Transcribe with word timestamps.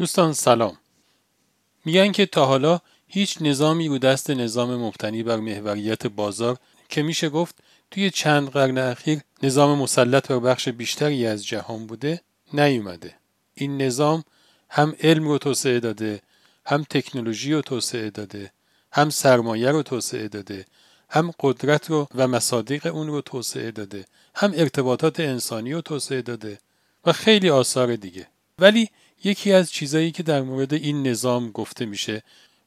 دوستان 0.00 0.32
سلام. 0.32 0.78
میگن 1.84 2.12
که 2.12 2.26
تا 2.26 2.46
حالا 2.46 2.80
هیچ 3.06 3.36
نظامی 3.40 3.88
رو 3.88 3.98
دست 3.98 4.30
نظام 4.30 4.76
مبتنی 4.76 5.22
بر 5.22 5.36
محوریت 5.36 6.06
بازار 6.06 6.56
که 6.88 7.02
میشه 7.02 7.28
گفت 7.28 7.54
توی 7.90 8.10
چند 8.10 8.48
قرن 8.48 8.78
اخیر 8.78 9.20
نظام 9.42 9.78
مسلط 9.78 10.28
بر 10.28 10.38
بخش 10.38 10.68
بیشتری 10.68 11.26
از 11.26 11.46
جهان 11.46 11.86
بوده 11.86 12.20
نیومده. 12.52 13.14
این 13.54 13.82
نظام 13.82 14.24
هم 14.70 14.94
علم 15.00 15.28
رو 15.28 15.38
توسعه 15.38 15.80
داده 15.80 16.20
هم 16.66 16.84
تکنولوژی 16.90 17.52
رو 17.52 17.62
توسعه 17.62 18.10
داده 18.10 18.52
هم 18.92 19.10
سرمایه 19.10 19.70
رو 19.70 19.82
توسعه 19.82 20.28
داده 20.28 20.64
هم 21.10 21.32
قدرت 21.40 21.90
رو 21.90 22.08
و 22.14 22.28
مصادیق 22.28 22.86
اون 22.86 23.06
رو 23.06 23.20
توسعه 23.20 23.70
داده 23.70 24.04
هم 24.34 24.52
ارتباطات 24.54 25.20
انسانی 25.20 25.72
رو 25.72 25.80
توسعه 25.80 26.22
داده 26.22 26.58
و 27.06 27.12
خیلی 27.12 27.50
آثار 27.50 27.96
دیگه. 27.96 28.26
ولی 28.58 28.90
یکی 29.24 29.52
از 29.52 29.72
چیزایی 29.72 30.10
که 30.10 30.22
در 30.22 30.42
مورد 30.42 30.74
این 30.74 31.06
نظام 31.06 31.50
گفته 31.50 31.86
میشه 31.86 32.22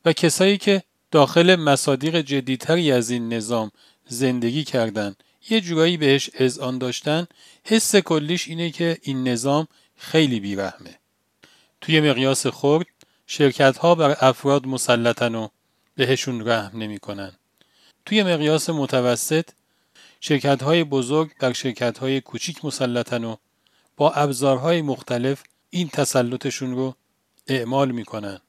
و 0.05 0.13
کسایی 0.13 0.57
که 0.57 0.83
داخل 1.11 1.55
مصادیق 1.55 2.21
جدیتری 2.21 2.91
از 2.91 3.09
این 3.09 3.33
نظام 3.33 3.71
زندگی 4.07 4.63
کردن 4.63 5.15
یه 5.49 5.61
جورایی 5.61 5.97
بهش 5.97 6.29
اذعان 6.33 6.77
داشتن 6.77 7.27
حس 7.63 7.95
کلیش 7.95 8.47
اینه 8.47 8.71
که 8.71 8.97
این 9.01 9.27
نظام 9.27 9.67
خیلی 9.97 10.39
بیرحمه 10.39 10.99
توی 11.81 12.01
مقیاس 12.01 12.47
خرد 12.47 12.85
شرکت 13.27 13.77
ها 13.77 13.95
بر 13.95 14.17
افراد 14.19 14.67
مسلطن 14.67 15.35
و 15.35 15.47
بهشون 15.95 16.49
رحم 16.49 16.77
نمی‌کنن. 16.77 17.31
توی 18.05 18.23
مقیاس 18.23 18.69
متوسط 18.69 19.49
شرکت 20.19 20.63
های 20.63 20.83
بزرگ 20.83 21.31
بر 21.39 21.53
شرکت 21.53 21.97
های 21.97 22.21
کوچیک 22.21 22.65
مسلطن 22.65 23.23
و 23.23 23.35
با 23.97 24.11
ابزارهای 24.11 24.81
مختلف 24.81 25.43
این 25.73 25.87
تسلطشون 25.87 26.75
رو 26.75 26.95
اعمال 27.47 27.91
می‌کنن 27.91 28.39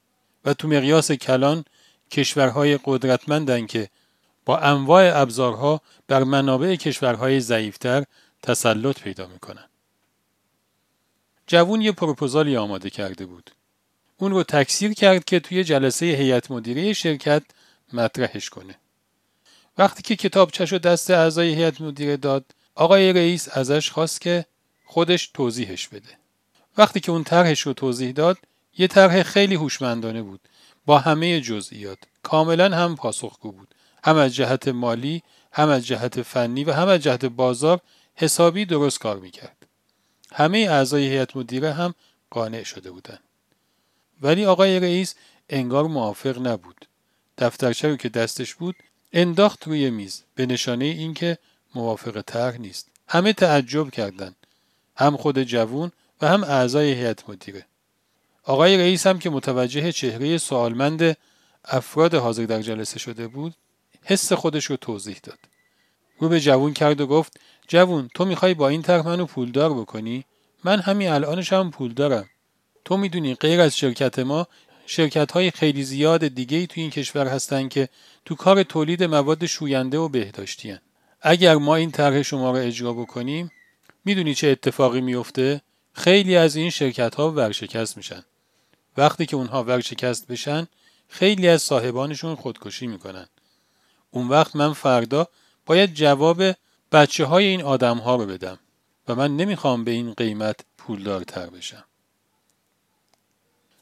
و 0.45 0.55
تو 0.55 0.69
مقیاس 0.69 1.13
کلان 1.13 1.65
کشورهای 2.11 2.79
قدرتمندن 2.85 3.67
که 3.67 3.89
با 4.45 4.59
انواع 4.59 5.21
ابزارها 5.21 5.81
بر 6.07 6.25
منابع 6.25 6.75
کشورهای 6.75 7.41
ضعیفتر 7.41 8.05
تسلط 8.43 9.01
پیدا 9.01 9.27
می‌کنن. 9.27 9.65
جوون 11.47 11.81
یه 11.81 11.93
پروپوزالی 11.93 12.57
آماده 12.57 12.91
کرده 12.91 13.27
بود. 13.27 13.51
اون 14.17 14.31
رو 14.31 14.43
تکثیر 14.43 14.93
کرد 14.93 15.25
که 15.25 15.41
توی 15.41 15.65
جلسه 15.65 16.07
هیئت 16.07 16.51
مدیره 16.51 16.93
شرکت 16.93 17.43
مطرحش 17.93 18.51
کنه. 18.51 18.75
وقتی 19.79 20.03
که 20.03 20.17
کتابچش 20.17 20.73
و 20.73 20.79
دست 20.79 21.11
اعضای 21.11 21.55
هیئت 21.55 21.81
مدیره 21.81 22.17
داد، 22.17 22.45
آقای 22.75 23.13
رئیس 23.13 23.49
ازش 23.53 23.91
خواست 23.91 24.21
که 24.21 24.47
خودش 24.85 25.31
توضیحش 25.35 25.89
بده. 25.89 26.24
وقتی 26.79 27.01
که 27.01 27.13
اون 27.13 27.25
طرحش 27.25 27.61
رو 27.61 27.73
توضیح 27.73 28.13
داد، 28.13 28.39
یه 28.79 28.87
طرح 28.87 29.23
خیلی 29.23 29.55
هوشمندانه 29.55 30.23
بود 30.23 30.41
با 30.87 30.99
همه 30.99 31.41
جزئیات. 31.41 31.99
کاملا 32.23 32.77
هم 32.77 32.97
پاسخگو 32.97 33.53
بود. 33.53 33.75
هم 34.05 34.17
از 34.17 34.35
جهت 34.35 34.69
مالی، 34.69 35.23
هم 35.53 35.69
از 35.69 35.87
جهت 35.87 36.23
فنی 36.23 36.65
و 36.65 36.73
هم 36.73 36.89
از 36.89 37.01
جهت 37.01 37.25
بازار 37.25 37.81
حسابی 38.15 38.65
درست 38.65 38.99
کار 38.99 39.19
می‌کرد. 39.19 39.57
همه 40.33 40.59
اعضای 40.59 41.09
هیئت 41.09 41.37
مدیره 41.37 41.73
هم 41.73 41.95
قانع 42.31 42.63
شده 42.63 42.91
بودند. 42.91 43.21
ولی 44.23 44.47
آقای 44.47 44.81
رئیس 44.81 45.15
انگار 45.49 45.85
موافق 45.85 46.47
نبود. 46.47 46.87
دفترچه 47.39 47.89
رو 47.89 47.97
که 47.97 48.09
دستش 48.09 48.55
بود 48.55 48.77
انداخت 49.13 49.67
روی 49.67 49.91
میز 49.91 50.23
به 50.35 50.47
نشانه 50.47 50.85
اینکه 50.85 51.39
موافق 51.75 52.21
طرح 52.21 52.57
نیست. 52.57 52.89
همه 53.09 53.33
تعجب 53.33 53.91
کردند. 53.91 54.37
هم 54.97 55.17
خود 55.17 55.43
جوون 55.43 55.93
و 56.21 56.29
هم 56.29 56.45
اعضای 56.45 56.93
هیئت 56.93 57.29
مدیره. 57.29 57.67
آقای 58.45 58.77
رئیس 58.77 59.07
هم 59.07 59.19
که 59.19 59.31
متوجه 59.31 59.93
چهره 59.93 60.39
سوالمند 60.39 61.17
افراد 61.65 62.15
حاضر 62.15 62.45
در 62.45 62.63
جلسه 62.63 62.99
شده 62.99 63.29
بود 63.29 63.55
حس 64.03 64.33
خودش 64.33 64.65
رو 64.65 64.77
توضیح 64.77 65.17
داد. 65.23 65.39
رو 66.19 66.29
به 66.29 66.41
جوون 66.41 66.73
کرد 66.73 67.01
و 67.01 67.07
گفت 67.07 67.41
جوون 67.69 68.11
تو 68.15 68.25
می‌خوای 68.25 68.55
با 68.55 68.69
این 68.69 68.83
طرح 68.83 69.07
منو 69.07 69.27
پولدار 69.27 69.75
بکنی؟ 69.75 70.25
من 70.65 70.81
همین 70.81 71.09
الانش 71.09 71.53
هم 71.53 71.71
پول 71.71 71.93
دارم. 71.93 72.29
تو 72.85 72.97
می‌دونی 72.97 73.35
غیر 73.35 73.61
از 73.61 73.77
شرکت 73.77 74.19
ما 74.19 74.49
شرکت 74.87 75.33
های 75.33 75.51
خیلی 75.51 75.85
زیاد 75.85 76.29
دیگه 76.29 76.59
ای 76.59 76.67
تو 76.67 76.81
این 76.81 76.91
کشور 76.91 77.27
هستن 77.27 77.69
که 77.69 77.89
تو 78.25 78.35
کار 78.35 78.63
تولید 78.63 79.03
مواد 79.03 79.47
شوینده 79.47 79.99
و 79.99 80.09
بهداشتی 80.09 80.71
هن. 80.71 80.81
اگر 81.21 81.55
ما 81.55 81.77
این 81.77 81.91
طرح 81.91 82.23
شما 82.23 82.51
رو 82.51 82.57
اجرا 82.57 82.93
بکنیم 82.93 83.51
می‌دونی 84.05 84.35
چه 84.35 84.49
اتفاقی 84.49 85.01
میفته؟ 85.01 85.61
خیلی 85.95 86.37
از 86.37 86.57
این 86.57 86.71
شرکت 86.71 87.15
ها 87.15 87.31
ورشکست 87.31 87.97
میشن. 87.97 88.25
وقتی 88.97 89.27
که 89.27 89.37
اونها 89.37 89.65
ورشکست 89.65 90.27
بشن 90.27 90.67
خیلی 91.09 91.49
از 91.49 91.63
صاحبانشون 91.63 92.35
خودکشی 92.35 92.87
می‌کنن. 92.87 93.29
اون 94.11 94.29
وقت 94.29 94.57
من 94.57 94.73
فردا 94.73 95.29
باید 95.67 95.95
جواب 95.95 96.43
بچه 96.93 97.25
های 97.25 97.45
این 97.45 97.63
آدم 97.63 97.99
ها 97.99 98.17
رو 98.17 98.27
بدم 98.27 98.59
و 99.09 99.15
من 99.15 99.37
نمی‌خوام 99.37 99.85
به 99.85 99.91
این 99.91 100.13
قیمت 100.13 100.61
پولدارتر 100.79 101.47
بشم. 101.47 101.85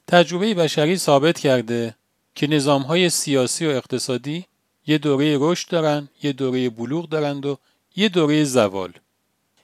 تجربه 0.07 0.55
بشری 0.55 0.99
ثابت 0.99 1.39
کرده 1.39 1.97
که 2.35 2.47
نظام 2.47 2.83
های 2.83 3.11
سیاسی 3.11 3.67
و 3.67 3.71
اقتصادی 3.71 4.47
یه 4.87 4.99
دوره 4.99 5.39
رشد 5.41 5.69
دارن، 5.69 6.09
یه 6.23 6.33
دوره 6.33 6.71
بلوغ 6.71 7.09
دارند 7.09 7.47
و 7.47 7.59
یه 7.97 8.09
دوره 8.09 8.45
زوال. 8.45 8.93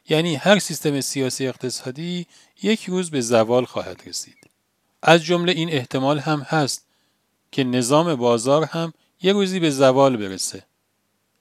یعنی 0.09 0.35
هر 0.35 0.59
سیستم 0.59 1.01
سیاسی 1.01 1.47
اقتصادی 1.47 2.27
یک 2.63 2.85
روز 2.85 3.11
به 3.11 3.21
زوال 3.21 3.65
خواهد 3.65 4.03
رسید. 4.07 4.51
از 5.03 5.25
جمله 5.25 5.53
این 5.53 5.71
احتمال 5.71 6.19
هم 6.19 6.41
هست 6.41 6.85
که 7.53 7.65
نظام 7.65 8.15
بازار 8.15 8.65
هم 8.65 8.93
یه 9.23 9.33
روزی 9.33 9.61
به 9.61 9.71
زوال 9.71 10.17
برسه. 10.17 10.63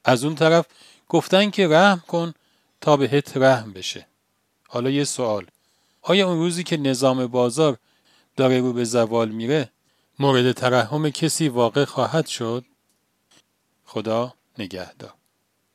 از 0.06 0.24
اون 0.24 0.36
طرف 0.36 0.66
گفتن 1.10 1.50
که 1.50 1.68
رحم 1.68 2.04
کن 2.08 2.34
تا 2.82 2.98
بهت 2.98 3.38
رحم 3.38 3.74
بشه. 3.74 4.08
حالا 4.68 4.90
یه 4.90 5.04
سوال. 5.04 5.46
آیا 6.02 6.30
اون 6.30 6.40
روزی 6.40 6.64
که 6.64 6.78
نظام 6.78 7.28
بازار 7.28 7.78
داره 8.36 8.60
رو 8.60 8.74
به 8.74 8.84
زوال 8.84 9.30
میره 9.30 9.70
مورد 10.20 10.52
ترحم 10.52 11.10
کسی 11.10 11.48
واقع 11.50 11.86
خواهد 11.86 12.28
شد؟ 12.28 12.66
خدا 13.86 14.34
نگهدار. 14.58 15.17